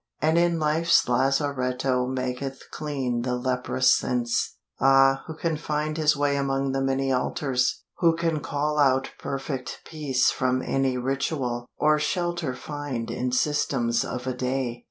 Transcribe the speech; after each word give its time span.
And 0.19 0.35
in 0.39 0.57
life's 0.59 1.07
lazaretto 1.07 2.07
maketh 2.07 2.63
clean 2.71 3.21
The 3.21 3.35
leprous 3.35 3.91
sense. 3.91 4.57
Ah, 4.79 5.21
who 5.27 5.35
can 5.35 5.57
find 5.57 5.95
his 5.95 6.17
way 6.17 6.37
Among 6.37 6.71
the 6.71 6.81
many 6.81 7.11
altars? 7.11 7.83
Who 7.99 8.15
can 8.15 8.39
call 8.39 8.79
Out 8.79 9.11
perfect 9.19 9.81
peace 9.85 10.31
from 10.31 10.63
any 10.63 10.97
ritual, 10.97 11.67
Or 11.77 11.99
shelter 11.99 12.55
find 12.55 13.11
in 13.11 13.31
systems 13.31 14.03
of 14.03 14.25
a 14.25 14.33
day? 14.33 14.79